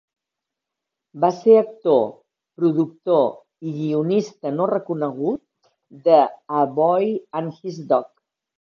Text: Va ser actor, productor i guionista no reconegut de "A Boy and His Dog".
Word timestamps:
Va 1.25 1.29
ser 1.41 1.57
actor, 1.59 1.99
productor 2.61 3.29
i 3.69 3.75
guionista 3.77 4.55
no 4.57 4.67
reconegut 4.73 5.71
de 6.11 6.19
"A 6.63 6.67
Boy 6.83 7.09
and 7.43 7.57
His 7.63 7.81
Dog". 7.95 8.13